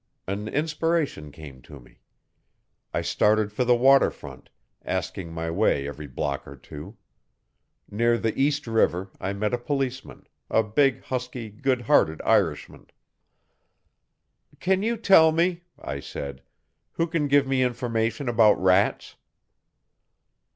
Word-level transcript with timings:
An 0.25 0.47
inspiration 0.47 1.31
came 1.31 1.61
to 1.61 1.79
me. 1.79 1.99
I 2.91 3.03
started 3.03 3.51
for 3.53 3.63
the 3.63 3.75
waterfront, 3.75 4.49
asking 4.83 5.31
my 5.31 5.51
way 5.51 5.87
every 5.87 6.07
block 6.07 6.47
or 6.47 6.55
two. 6.55 6.97
Near 7.87 8.17
the 8.17 8.35
East 8.35 8.65
River 8.65 9.11
I 9.19 9.33
met 9.33 9.53
a 9.53 9.59
policeman 9.59 10.25
a 10.49 10.63
big, 10.63 11.03
husky, 11.03 11.51
good 11.51 11.81
hearted 11.83 12.19
Irishman. 12.23 12.87
'Can 14.59 14.81
you 14.81 14.97
tell 14.97 15.31
me,' 15.31 15.65
I 15.77 15.99
said, 15.99 16.41
'who 16.93 17.05
can 17.05 17.27
give 17.27 17.45
me 17.45 17.61
information 17.61 18.27
about 18.27 18.59
rats?' 18.59 19.17